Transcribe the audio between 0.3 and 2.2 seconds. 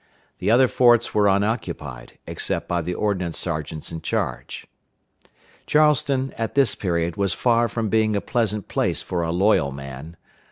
The other forts were unoccupied,